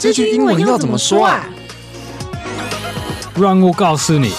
[0.00, 1.44] 这句英文要怎么说啊？
[3.36, 4.30] 让我告诉你。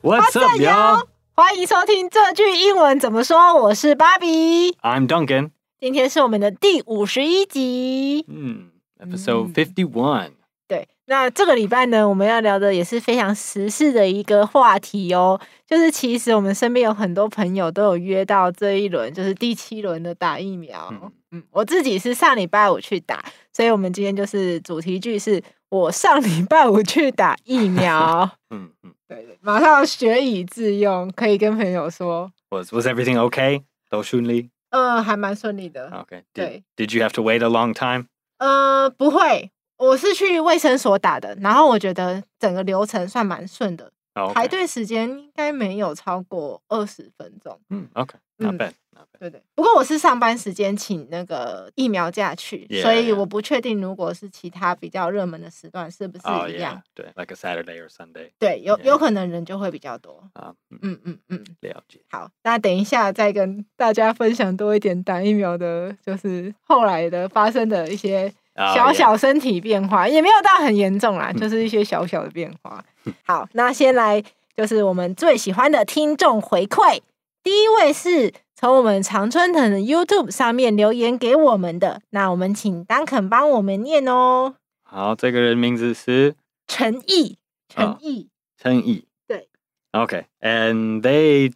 [0.00, 1.06] What's up, y'all？
[1.34, 3.60] 欢迎收听这句英文怎么说。
[3.64, 5.50] 我是芭比，I'm Duncan。
[5.80, 8.70] 今天是我们的第五十一集，嗯
[9.00, 10.30] ，Episode Fifty One。
[10.68, 15.40] 对，那这个礼拜呢，我们要聊的也是非常时事的一个话题哦。
[15.66, 20.88] 就是其实我们身边有很多朋友都有约到这一轮，就是第七轮的打疫苗。
[20.92, 28.30] 嗯，嗯，我自己是上礼拜五去打，所以我们今天就是主题句是我上礼拜五去打疫苗。
[28.50, 32.30] 嗯嗯，对对，马上学以致用，可以跟朋友说。
[32.50, 33.62] Was Was everything okay？
[33.88, 34.50] 都顺利？
[34.70, 35.90] 嗯，还蛮顺利的。
[35.90, 36.62] OK，对。
[36.76, 38.06] Did you have to wait a long time？
[38.38, 39.50] 呃，不会。
[39.78, 44.32] 我是去卫生所打的，然后我觉得整个流程算蛮顺的，oh, okay.
[44.32, 47.58] 排队时间应该没有超过二十分钟。
[47.70, 48.72] 嗯 bad，not bad。
[49.18, 56.74] 对对，不过我是上班时间请那个疫苗假去，yeah, 所以我不确定如果是其他比较热门的时段是不是一样。
[56.74, 56.82] Oh, yeah.
[56.94, 58.30] 对，like a Saturday or Sunday。
[58.38, 60.28] 对，有有可能人就会比较多。
[60.34, 62.00] 啊，嗯嗯嗯，嗯，了解。
[62.10, 68.32] 好，那等一下再跟大家分享多一点打疫苗的，就是后来的发生的一些。
[68.56, 70.12] 小小身体变化、oh.
[70.12, 72.84] 也没有到很严重啦，就是一些小小的变化。
[73.24, 74.22] 好，那先来
[74.56, 77.00] 就是我们最喜欢的听众回馈。
[77.42, 84.54] 第一位是从我们常春藤的 YouTube 上面留言给我们的，那我们请 Duncan 帮我们念哦。
[84.82, 86.34] 好，这个人名字是
[86.68, 89.06] 陈毅，陈毅，陈、oh, 毅。
[89.26, 89.48] 对。
[89.92, 91.52] Okay，and they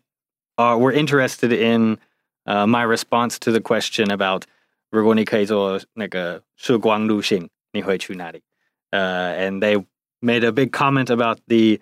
[0.57, 1.99] are were interested in
[2.47, 4.45] uh, my response to the question about
[4.91, 8.43] 如果你可以做那个时光旅行，你会去哪里？
[8.91, 9.85] 呃、，And they
[10.21, 11.81] made a big comment about the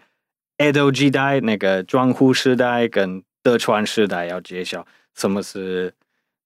[0.59, 5.95] Edo 时代那个江户时代跟德川时代，要揭晓什么是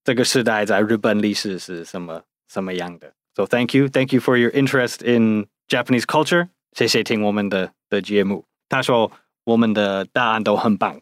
[0.03, 3.13] 这个时代在日本历史是什么什么样的。
[3.35, 6.49] So thank you, thank you for your interest in Japanese culture。
[6.73, 8.45] 谢谢听我们的的节目。
[8.69, 9.11] 他说
[9.45, 11.01] 我们的答案都很棒。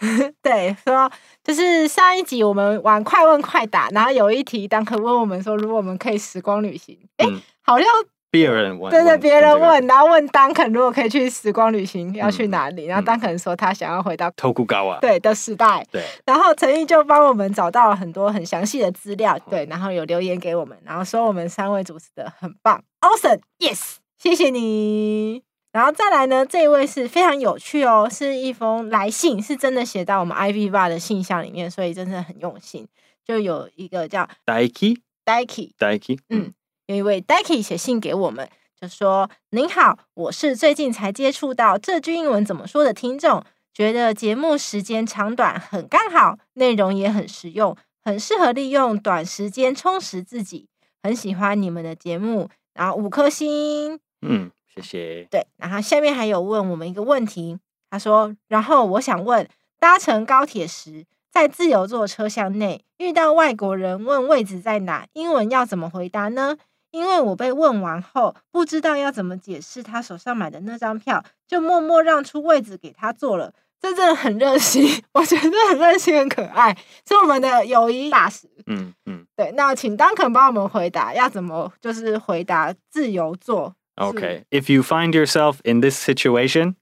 [0.42, 1.10] 对，说
[1.42, 7.86] 就是上一集我们玩快问快答，然后有一题当可问我们说，如果我们可以时光旅行，哎、嗯，好像
[8.30, 25.47] 别人问，对对，别人问，然后问丹肯如果可以去时光旅行要去哪里，嗯、然后丹肯说他想要回到 Tokugawa 对的时代，对，然后陈毅就帮我们找到了很多很详细的资料，对，然后有留言给我们，然后说我们三位主持的很棒，Awesome，Yes，谢谢你。
[25.78, 32.88] 然后再来呢，这一位是非常有趣哦，是一封来信，是真的写到我们 IV Bar 的信箱里面，所以真的很用心。
[33.24, 36.52] 就有一个叫 Daiki，Daiki，Daiki，嗯，
[36.86, 38.50] 有一位 Daiki 写信给我们，
[38.80, 50.68] 就说：“您好，我是最近才接触到这句英文怎么说的听众，觉得节目时间长短很刚好，内容也很实用，很适合利用短时间充实自己，
[51.04, 54.50] 很喜欢你们的节目，然后五颗星，嗯。”
[54.80, 55.28] 谢谢。
[55.30, 57.58] 对，然后下面还有问我们一个问题，
[57.90, 66.56] 他说：“然后我想问，搭乘高铁时，在自由座车厢内遇到外国人问位置在哪，英文要怎么回答呢？
[66.90, 73.52] 因为我被问完后，不知道要怎么解释他手上买的那张票，就默默让出位置给他坐了。
[73.80, 78.48] 这真的很热心，我觉得很热心，很可爱，是我们的友谊大使。
[78.66, 84.45] 嗯嗯，对，那请 Duncan 帮我们回答，要怎么就是回答自由座。” Okay.
[84.49, 86.77] If you find yourself in this situation,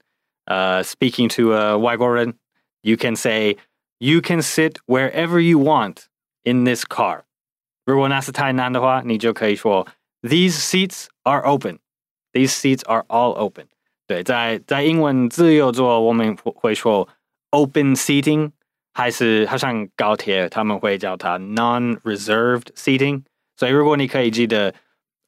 [0.46, 2.38] uh, speaking to a 外国人,
[2.80, 3.58] you can say,
[3.98, 6.06] you can sit wherever you want
[6.42, 7.24] in this car.
[7.84, 9.86] 如果那是太难的话，你就可以说
[10.22, 11.80] These seats are open.
[12.32, 13.66] These seats are all open.
[14.06, 17.06] 对，在在英文自由座我们会说
[17.50, 18.52] open seating，
[18.94, 23.24] 还是好像高铁他们会叫它 non-reserved seating。
[23.56, 24.74] 所以如果你可以记得。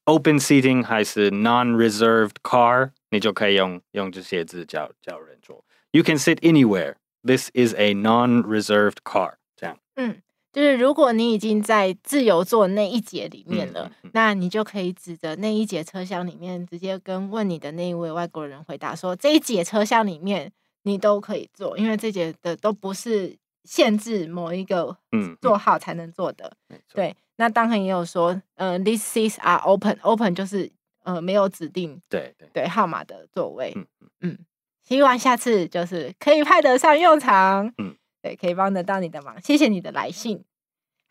[0.09, 5.64] Open seating 还是 non-reserved car，你就可以用用这些字叫叫人坐。
[5.92, 6.96] You can sit anywhere.
[7.24, 9.36] This is a non-reserved car。
[9.56, 10.19] 这样，嗯，
[10.52, 20.51] 就是如果你已经在自由座那一节里面了，嗯嗯、那你就可以指着那一节车厢里面，直接跟问你的那一位外国人回答说：这一节车厢里面
[20.81, 24.98] 你都可以坐，因为这节的都不是限制某一个
[25.39, 26.51] 座号才能坐的。
[26.69, 27.16] 嗯嗯、对。
[27.39, 30.69] 那当然也有说，呃，these seats are open，open 就是
[31.03, 33.88] 呃没有指定对对对号码的座位，嗯
[34.19, 34.38] 嗯，
[34.83, 40.44] 希望下次就是可以派得上用场，嗯，对，可以帮得到你的忙，谢谢你的来信。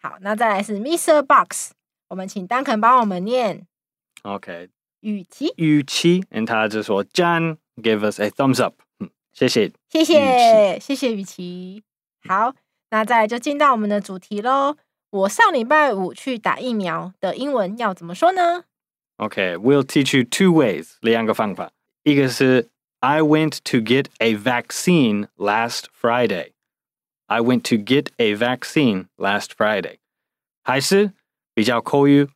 [0.03, 1.23] 好，那再来是 Mr.
[1.23, 1.71] Box，
[2.09, 3.67] 我们请 Duncan 帮我们念
[4.25, 4.69] ，OK，
[5.01, 11.83] 雨琦，雨琦，and 他就说，John，give us a thumbs up，嗯，谢谢，谢谢，谢谢雨琦。
[12.29, 12.55] 好，
[12.91, 14.77] 那再来就进到我们的主题喽。
[15.10, 18.66] 我上礼拜五去打疫苗的英文要怎么说呢？
[19.18, 21.72] Okay, we'll teach you two ways，两个方法。
[22.04, 22.70] 一个是
[23.00, 30.00] I went to get a vaccine last Friday。I went to get a vaccine last Friday。
[30.64, 31.14] 还是
[31.54, 32.28] 比较口语，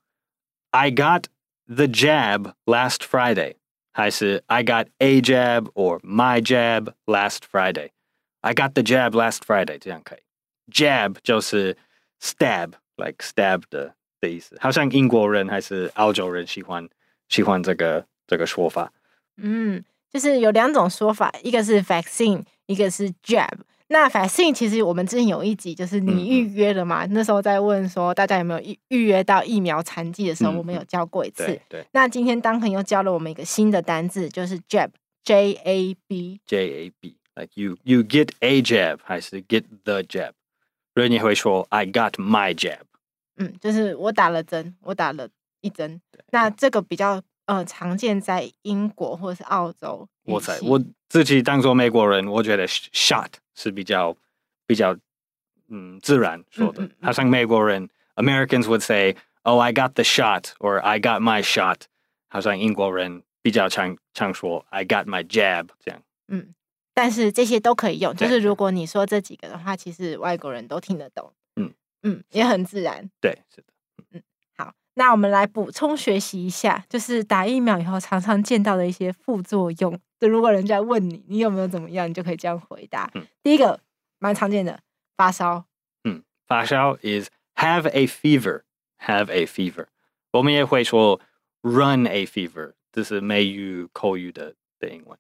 [0.70, 1.26] I got
[1.66, 3.56] the jab last Friday。
[3.92, 10.20] 还是 I got a jab or my jab last Friday。I got the jab last Friday，这样可以。
[10.72, 11.76] Jab 就是
[12.23, 14.57] stab，like stab 的的意思。
[14.61, 16.89] 好像英国人还是澳洲人喜欢
[17.29, 18.93] 喜欢这个这个说法。
[19.37, 23.51] 嗯，就是有两种说法，一个是 vaccine，一个是 jab。
[23.89, 27.05] 那 vaccine 其实我们之前有一集就是你预约了嘛？
[27.05, 31.45] 嗯、那时候在问说大家有没有预预约到疫苗残剂的时候，嗯、我们有教过一次。
[31.45, 31.61] 对。
[31.69, 36.41] 对那今天 Duncan 又教了我们一个新的单字，就是 jab，J A B。
[36.47, 40.33] J A B，like you you get a jab 还是 get the jab？
[40.95, 42.81] 所以你会说 I got my jab。
[43.37, 45.29] 嗯，就是我打了针，我打了
[45.61, 46.01] 一针。
[46.31, 47.23] 那这个比较。
[47.47, 50.09] 呃，常见在英国或者是澳洲。
[50.23, 54.17] 我在我自己当做美国人，我觉得 shot 是比较
[54.65, 54.97] 比较
[55.67, 56.89] 嗯自然说的。
[57.03, 61.81] 好像美国人 Americans would say, "Oh, I got the shot," or "I got my shot."
[62.29, 66.01] 好像英国人比较常常说 "I got my jab" 这样。
[66.29, 66.55] 嗯，
[66.95, 71.33] 但是这些都可以用，就是如果你说这几个的话，其实外国人都听得懂。
[71.57, 71.73] 嗯
[72.03, 73.11] 嗯，也很自然。
[73.21, 73.65] 对，是的。
[74.13, 74.23] 嗯。
[74.57, 79.99] 好那我们来补充学习一下，就是打疫苗以后常常见到的一些副作用。
[80.21, 83.11] 就如果人家问你，你有没有怎么样，你就可以这样回答。
[83.15, 83.81] 嗯、第一个
[84.19, 84.81] 蛮常见的
[85.17, 85.65] 发烧。
[86.05, 89.87] 嗯，发烧 is have a fever，have a fever。
[90.33, 91.21] 我们也会说
[91.63, 95.19] run a fever，这是美语口语的的英文。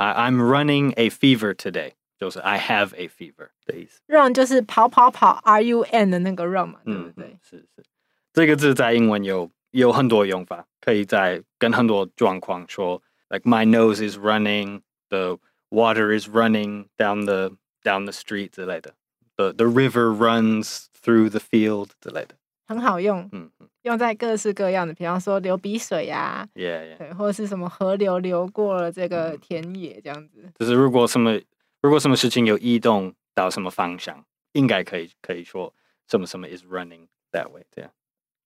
[0.00, 4.00] I I'm running a fever today，就是 I have a fever 的意思。
[4.06, 7.26] run 就是跑跑跑，R U N 的那个 run 嘛，对不对？
[7.26, 7.84] 嗯、是是。
[8.32, 15.38] 这个字在英文有有很多用法，可以在跟很多状况说，like my nose is running, the
[15.70, 17.52] water is running down the
[17.82, 18.92] down the street 之类的，
[19.36, 22.34] the the river runs through the field 之类的，
[22.71, 23.49] 很好用，嗯，
[23.83, 26.97] 用在各式各样的，比方说流鼻水呀，yeah, yeah.
[26.97, 31.37] 对，或者是什么河流流过了这个田野这样子，就是如果什么
[31.81, 34.23] 如果什么事情有移动到什么方向，
[34.53, 35.73] 应该可以可以说
[36.07, 37.91] 什么什么 is running that way 这样。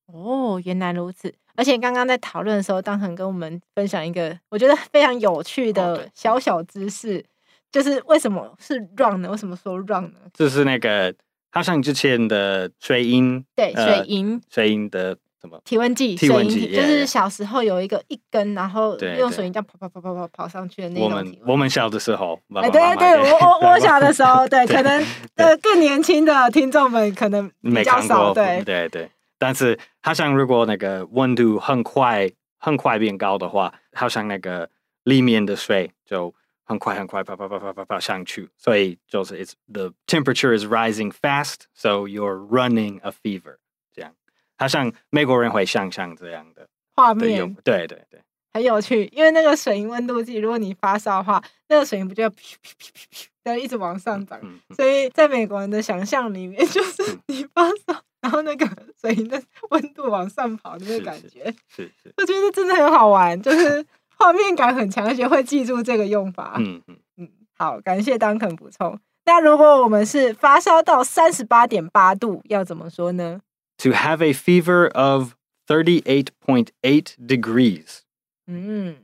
[0.08, 1.34] 哦，原来如此。
[1.56, 7.24] 而且刚刚在讨论的时候，当恒跟我们分享一个我觉得非常有趣的小小知识，哦、
[7.72, 9.30] 就是为什么是 run 呢？
[9.32, 10.20] 为什么说 run 呢？
[10.34, 11.16] 就是那个
[11.56, 16.14] 好像之前的水银，对，水银，水银的什么体温计？
[16.16, 21.06] 体温计就是小时候有一个一根，然后用水银这样跑跑跑跑跑跑上去的那种。
[21.06, 25.02] 我们我们小的时候，哎，对对对，我我 我小的时候，对，可能
[25.36, 29.10] 呃更年轻的听众们可能比较少，对对对。
[29.38, 34.70] 但是，好像如果那个温度很快、很快变高的话，好像那个
[35.04, 36.34] 里面的水就
[36.66, 43.58] 很快、很快啪啪啪啪啪啪上去，所以就是 it's the temperature is rising fast, so you're running a fever。
[43.94, 44.14] 这样，
[44.58, 48.22] 好像美国人会想象这样的画面，对对对，
[48.52, 49.06] 很有趣。
[49.14, 54.40] 因为那个水银温度计，如果你发烧的话，那个水银不就要噗噗噗噗噗，然后一直往上涨？
[54.42, 58.04] 嗯嗯、所以在美国人的想象里面，就是你发烧。
[58.22, 58.68] 然后那个
[59.00, 59.40] 水银的
[59.70, 63.86] 温度往上跑的那个感觉，是是，是我觉得真的很好玩，就是
[64.18, 66.56] 画面感很强，而且会记住这个用法。
[66.60, 69.00] 嗯嗯嗯，好，感谢 Duncan 补充。
[69.26, 73.42] 那如果我们是发烧到三十八点八度，要怎么说呢
[73.80, 75.34] ？To have a fever of
[75.68, 78.00] thirty eight point eight degrees。
[78.48, 78.98] 嗯，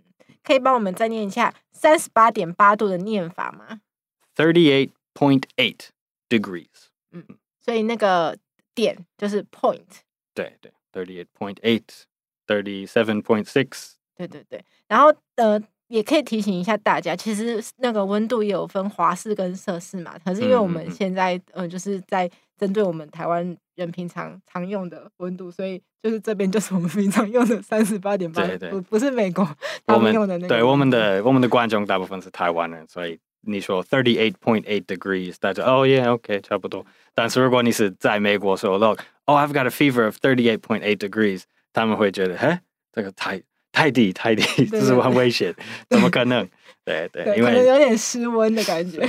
[0.44, 3.82] 可以帮我们再念一下三十八点八度的念法吗
[4.36, 5.90] ？Thirty eight point eight
[6.30, 6.90] degrees。
[7.12, 7.26] 嗯，
[7.60, 8.38] 所以那个。
[8.74, 10.00] 点就是 point，
[10.34, 13.96] 对对，thirty eight point eight，thirty seven point six，
[14.28, 14.66] 对对对。
[14.88, 20.16] 然后呃，也可以提醒一下大家，其实那个温度也有分华氏跟摄氏嘛。
[20.24, 29.48] 可是因为我们现在嗯嗯呃，就是在针对我们台湾人平常常用的温度，所以就是这边就是我们平常用的三十八点八，不不是美国
[29.86, 30.48] 他们用的那个。
[30.48, 33.20] 对，我们的我们的观众大部分是台湾人，所以。
[33.44, 36.86] 你说 thirty eight point eight degrees，大家哦耶，OK，差不多。
[37.16, 41.42] 但是如果你是在美国说，Look，oh I've got a fever of thirty eight point eight degrees，
[41.74, 42.60] 他们会觉得，嘿，
[42.94, 43.42] 这个太
[43.73, 45.55] 太低太低，这是很危险，
[45.89, 46.49] 怎么可能？
[46.85, 49.07] 对对，因为有点失温的感觉。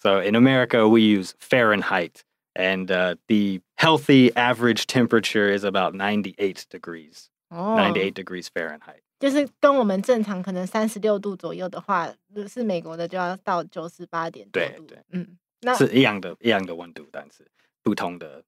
[0.00, 2.22] So in America we use Fahrenheit,
[2.54, 7.26] and uh, the healthy average temperature is about ninety eight degrees.
[7.50, 9.00] Ninety eight degrees Fahrenheit.
[9.18, 12.08] 就是跟我们正常可能三十六度左右的话，
[12.46, 14.84] 是美国的就要到九十八点多度。
[14.84, 17.44] 对对，嗯，那是一样的，一样的温度，但是
[17.82, 18.44] 不同的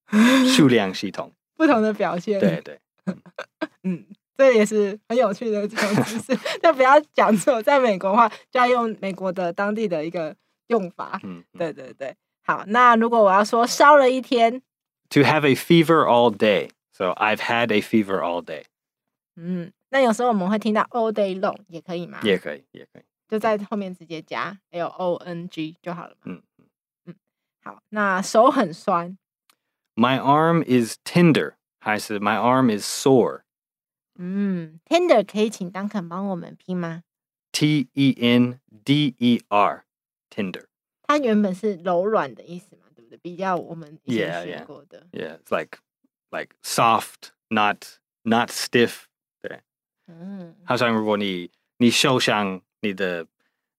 [0.54, 2.38] 数量系统，不同的表现。
[2.38, 2.78] 对对，
[3.82, 4.04] 嗯，
[4.37, 6.39] 这也是很有趣的这种知识。
[6.61, 10.35] 但不要讲错，在美国的话，就要用美国的当地的一个
[10.67, 11.19] 用法。
[11.23, 12.15] 嗯，对对对。
[12.43, 14.61] 好，那如果我要说烧了一天
[15.09, 16.69] ，to have a fever all day。
[16.91, 18.63] So I've had a fever all day。
[19.35, 22.19] 嗯，那有时候我们会听到 all day long，也可以吗？
[22.23, 26.15] 也可以，也可以，就在后面直接加 l o n g 就好了。
[26.23, 26.41] 嗯
[27.05, 27.15] 嗯，
[27.63, 29.17] 好，那手很酸。
[29.95, 33.41] My arm is tender，还是 My arm is sore？
[34.16, 37.04] 嗯，tender 可以请 Duncan 帮我们拼吗？
[37.52, 40.66] T E N D E R，tender。
[41.02, 43.18] 它原本是柔软的意思嘛，对不对？
[43.18, 45.06] 比较我们以前学过的。
[45.12, 45.28] Yeah, yeah.
[45.28, 45.78] yeah it's like
[46.30, 47.84] like soft, not
[48.22, 49.04] not stiff。
[49.40, 49.60] 对，
[50.06, 53.26] 嗯，好像如果你你受伤，你的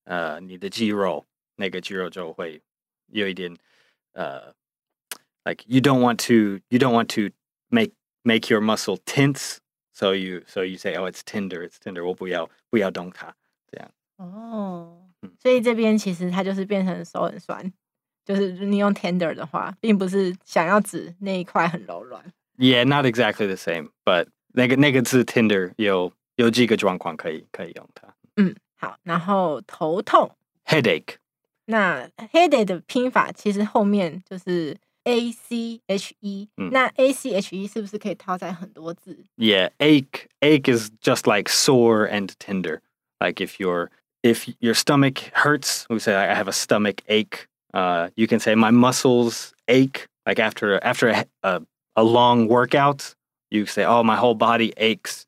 [0.04, 2.60] 呃你的肌肉那个肌肉就会
[3.08, 3.56] 有一点
[4.12, 4.54] 呃。
[5.44, 7.34] like you don't want to you don't want to
[7.68, 7.90] make
[8.22, 9.56] make your muscle tense
[9.96, 13.34] so you so you say oh it's tender it's tender 我不要不要动它
[13.70, 14.98] 这样哦，
[15.38, 17.72] 所以这边其实它就是变成手很酸，
[18.24, 22.24] 就是你用 tender 的话，并不是想要指那一块很柔软。
[22.56, 28.14] Yeah, not exactly the same, but 那个那个字 tender 有有几个状况可以可以用它。
[28.36, 30.30] 嗯，好，然后头痛
[30.66, 31.16] headache，
[31.64, 34.76] 那 headache 的拼法其实后面就是。
[35.06, 39.24] A C H E，、嗯、那 A C H E 是不是可以套在很多字？
[39.36, 42.80] Yeah, ache ache is just like sore and tender.
[43.18, 43.90] Like if your
[44.22, 47.48] if your stomach hurts, we say I have a stomach ache.
[47.74, 50.06] Uh, you can say my muscles ache.
[50.24, 51.62] Like after after a, a,
[51.96, 53.16] a long workout,
[53.50, 55.24] you say, oh, my whole body aches.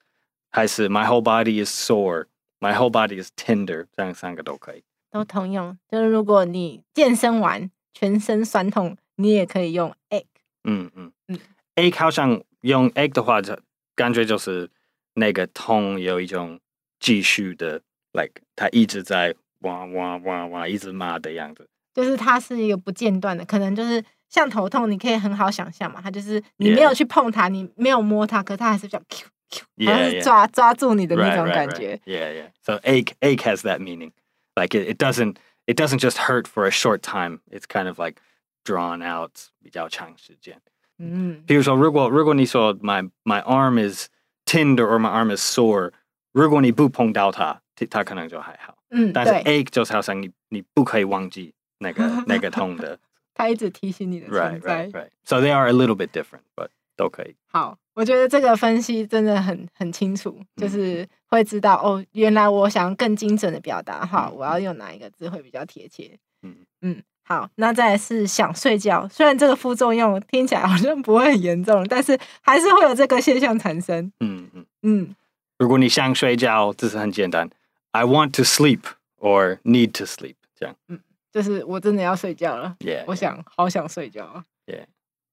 [0.52, 2.26] 还是 my whole body is sore.
[2.60, 3.86] My whole body is tender.
[3.92, 4.84] 这样三个都可以。
[5.10, 8.96] 都通用，就是如果你健身完全身酸痛。
[9.19, 10.23] 你也可以用 ache，
[10.63, 11.37] 嗯嗯嗯
[11.75, 13.59] ，ache 好像用 ache 的话，就
[13.93, 14.69] 感觉就是
[15.15, 16.57] 那个痛有一种
[17.01, 17.81] 继续的
[18.13, 31.99] ，like 它一直在哇哇哇哇一直骂的样子，就是它是一个不间断的，可能就是像头痛，你可以很好想象嘛，它就是你没有去碰它，你没有摸它，可是它还是比较 Q Q，好像是抓抓住你的那种感觉。
[32.05, 32.51] Yeah yeah.
[32.63, 34.13] So ache ache has that meaning,
[34.55, 35.35] like it it doesn't
[35.65, 37.41] it doesn't just hurt for a short time.
[37.51, 38.21] It's kind of like
[38.63, 39.31] drawn out
[39.63, 40.59] 比较长时间，
[40.97, 44.07] 嗯，比如说，如果如果你说 my my arm is
[44.45, 45.91] tender or my arm is sore，
[46.31, 52.99] 如果你不碰到它，它可能就还好，嗯，但是 ache 就是好像你你不可以忘记那个那个痛的，
[53.33, 54.91] 它一直提醒你的存在，right。
[54.91, 57.35] Right right，so they are a little bit different，but 都可以。
[57.47, 66.57] 好，我觉得这个分析真的很很清楚，就是会知道哦，原来我想更精准的表达哈，我要用哪一个字会比较贴切，嗯。
[66.81, 67.01] 嗯。
[67.29, 69.07] 好，那再来是想睡觉。
[69.07, 74.11] 虽然这个副作用听起来好像不会很严重，但是还是会有这个现象产生。
[74.19, 75.15] 嗯嗯嗯。
[75.59, 77.47] 如果你想睡觉，这是很简单。
[77.91, 78.79] I want to sleep
[79.19, 80.75] or need to sleep，这样。
[80.87, 80.99] 嗯，
[81.31, 82.75] 就是我真的要睡觉了。
[82.79, 84.43] Yeah, 我想.好想睡觉。
[84.65, 84.85] Yeah。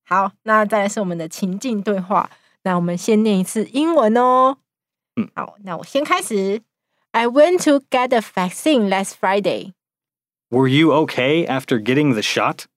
[0.04, 2.28] 好，那再来是我们的情境对话。
[2.64, 4.58] 那我们先念一次英文哦。
[5.16, 5.30] 嗯。
[5.34, 6.60] 好，那我先开始。
[7.12, 9.72] I went to get the vaccine last Friday.
[10.49, 12.67] Were you okay after getting the shot?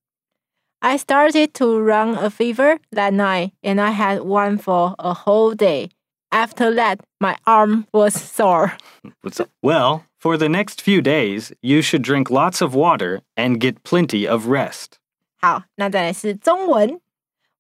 [0.80, 5.54] I started to run a fever that night, and I had one for a whole
[5.54, 5.90] day.
[6.30, 8.76] After that, my arm was sore.
[9.62, 14.28] well, for the next few days, you should drink lots of water and get plenty
[14.28, 14.98] of rest.
[15.40, 17.00] 好，那再来是中文。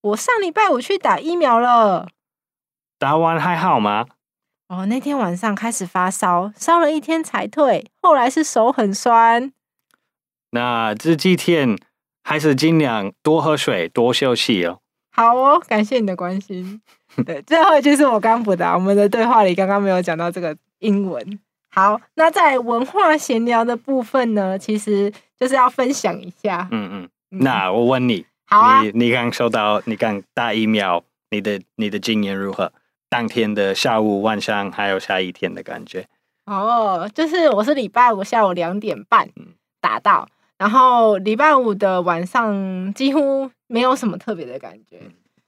[0.00, 2.08] 我上礼拜五去打疫苗了。
[2.98, 4.06] 打完还好吗？
[4.68, 9.52] 哦，那天晚上开始发烧，烧了一天才退，后来是手很酸。
[10.51, 11.77] 那这几天
[12.23, 14.79] 还是尽量多喝水，多休息哦。
[15.11, 16.81] 好哦，感谢你的关心。
[17.25, 21.39] 对，最后就是我刚补的，我们的对话里刚刚没有讲到这个英文。
[21.71, 26.67] 好，那在文化闲聊的部分呢，其实就是要分享一下。
[26.71, 27.09] 嗯嗯，
[27.41, 32.71] 那我问你，好啊，你你刚收到，你刚打疫苗，你的你的经验如何？
[33.09, 36.07] 当天的下午、晚上，还有下一天的感觉？
[36.45, 39.29] 哦，就是我是礼拜五下午两点半
[39.81, 40.27] 打到。
[40.59, 44.99] 然后礼拜五的晚上几乎没有什么特别的感觉，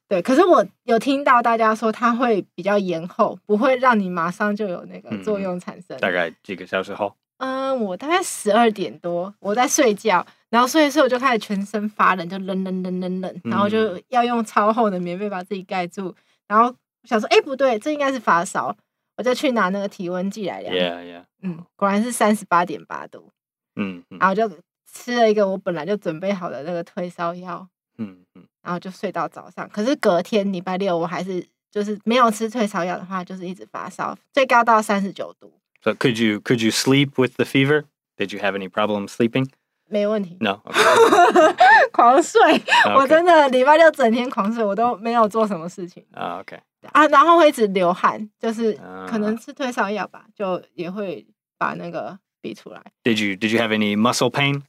[0.08, 0.22] 对。
[0.22, 5.98] 可是我有听到大家说它会比较延后，不会让你马上就有那个作用产生。
[6.00, 7.14] 大概几个小时后？
[7.40, 16.16] 嗯，我大概十二点多我在睡觉，然后睡一睡我就开始全身发冷，就冷冷冷冷冷，然后就要用超厚的棉被把自己盖住。
[16.48, 18.74] 然后想说，哎，不对，这应该是发烧，
[19.18, 20.74] 我就去拿那个体温计来量。
[20.74, 21.24] Yeah, yeah.
[21.42, 23.30] 嗯，果然是三十八点八度。
[23.76, 24.50] 嗯，然后就。
[24.92, 27.68] 吃了一个我本来就准备好的那个退烧药，
[27.98, 29.68] 嗯嗯，然后就睡到早上。
[29.70, 35.54] 可是隔天礼拜六我还是就是没有吃退烧药的话，就是一直发烧，最高到三十九度。
[35.84, 37.86] So could you could you sleep with the fever?
[38.18, 39.48] Did you have any problem sleeping?
[39.90, 40.38] 没问题。
[40.40, 40.60] No.
[41.92, 42.40] 狂睡
[42.96, 46.60] 我真的礼拜六整天狂睡，我都没有做什么事情 Oh, okay.
[46.94, 51.26] 啊，然后会一直流汗，就是啊可能吃退烧药吧，就也会
[51.58, 52.82] 把那个逼出来。
[53.04, 54.62] Did you did you have any muscle pain?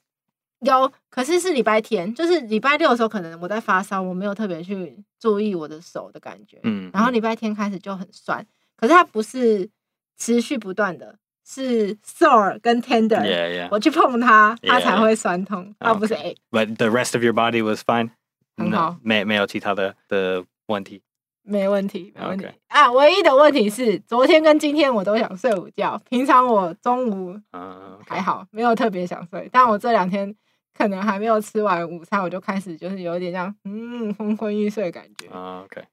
[0.62, 6.59] 有，可是是礼拜天，就是礼拜六的时候，可能我在发烧，我没有特别去注意我的手的感觉。
[6.62, 9.69] 嗯然后礼拜天开始就很酸，可是它不是
[10.16, 13.21] 持续不断的，是 sore 跟 tender。
[13.21, 13.69] Yeah, yeah.
[13.71, 16.37] 我去碰它，它才会酸痛，它不是 ache。
[16.50, 18.11] But the rest of your body was fine.
[18.57, 18.97] 很好。
[19.02, 21.02] 没没有其他的的问题。
[21.45, 22.92] 没问题，没问题啊！
[22.92, 26.00] 唯一的问题是，昨天跟今天我都想睡午觉。
[26.09, 27.99] 平常我中午 Uh.
[28.07, 30.33] 还好，没有特别想睡，但我这两天
[30.76, 35.85] 可能还没有吃完午餐，我就开始就是有点像嗯昏昏欲睡的感觉，Uh, okay.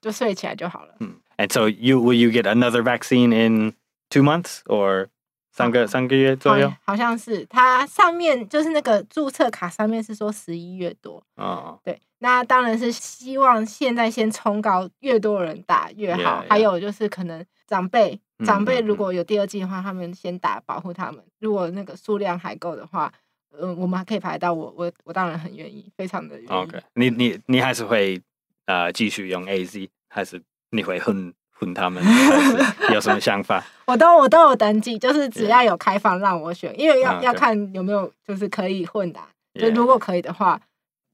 [0.00, 0.94] 就睡起来就好了。
[1.00, 1.16] 嗯。
[1.36, 3.74] And so you will you get another vaccine in
[4.10, 5.08] two months or
[5.52, 6.68] 三个三个月左右？
[6.68, 16.20] 好好像是它上面就是那个注册卡上面是说十一月多，Oh, 对，那当然是希望现在先冲高，越多人打越好。
[16.20, 16.48] Yeah, yeah.
[16.48, 21.24] 还有就是可能长辈，嗯长辈嗯如果有第二季的话，他们先打保护他们。
[21.40, 23.12] 如果那个数量还够的话，
[23.58, 26.48] 嗯、我们还可以排到我，我我当然很愿意，非常的愿意。
[26.48, 28.20] OK，你你你还是会
[28.66, 30.40] 呃继续用 AZ，还是
[30.70, 32.02] 你会恨恨他们？
[32.04, 32.56] 还是
[32.94, 33.64] 有什么想法？
[33.86, 39.20] 我都我都有登记，就是只要有开放让我选，因为要、啊要看有没有就是可以混的。
[39.54, 40.60] 就如果可以的话，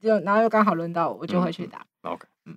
[0.01, 1.85] 就然后又刚好轮到我，我就会去嗯打。
[2.03, 2.55] OK，嗯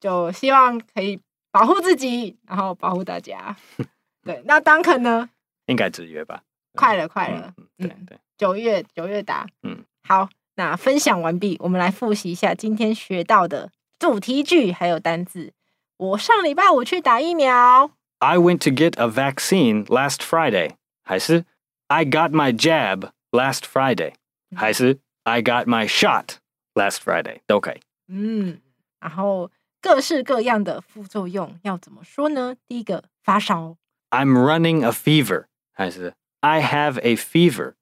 [0.00, 1.20] 就希望可以
[1.52, 3.54] 保护自己，然后保护大家。
[4.24, 5.28] 对，那 Duncan 呢？
[5.66, 6.42] 应该直约吧？
[6.74, 8.18] 快了，快了，嗯，对嗯对。
[8.38, 9.46] 九月九月打。
[9.64, 15.52] 嗯，好，那分享完毕，我们来复习一下今天学到的主题句还有单字。
[15.96, 17.90] 我上礼拜五去打疫苗。
[18.20, 20.70] I went to get a vaccine last Friday，
[21.02, 21.44] 还是
[21.88, 24.14] I got my jab last Friday，
[24.56, 26.36] 还是 I got my shot
[26.74, 27.80] last Friday，都可以。
[28.06, 28.60] 嗯，
[29.00, 32.54] 然后各式各样的副作用要怎么说呢？
[32.66, 33.76] 第一个发烧
[34.10, 37.74] ，I'm running a fever，还是 I have a fever。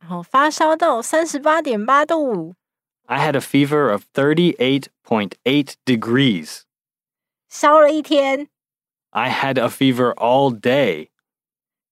[0.00, 2.54] 然后发烧到三十八点八度
[3.06, 6.62] ，I had a fever of thirty-eight point eight degrees.
[7.48, 8.48] 烧了一天
[9.10, 11.08] ，I had a fever all day.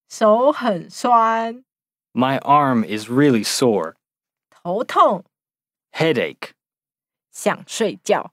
[0.08, 1.64] 手很酸
[2.12, 3.94] ，My arm is really sore.
[4.50, 5.24] 头痛
[5.92, 6.50] ，Headache.
[7.32, 8.32] 想睡觉。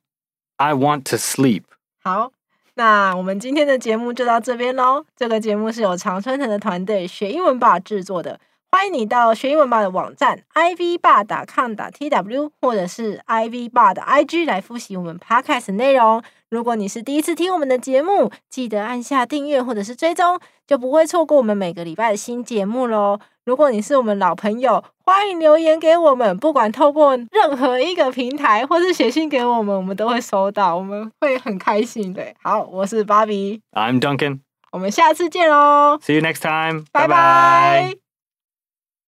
[0.57, 1.63] I want to sleep.
[2.01, 2.31] 好，
[2.75, 5.05] 那我们今天的节目就到这边喽。
[5.15, 8.39] 这个节目是由常春藤的团队学英文吧制作的。
[8.73, 16.23] 欢迎你到学英文吧的网站 ivbar.com.tw 或者是 ivbar 的 IG 来复习我们 podcast 的内容。
[16.49, 23.19] 如果你是第一次听我们的节目，记得按下订阅或者是追踪，就不会错过我们每个礼拜的新节目喽。
[23.45, 32.25] 如果你是我们老朋友，欢迎留言给我们，不管透过任何一个平台，或是写信给我们，我们都会收到，我们会很开心的。
[32.41, 34.39] 好，我是芭比，I'm Duncan.
[34.71, 36.86] 我们下次见喽，See you next time.
[36.91, 38.02] 拜拜。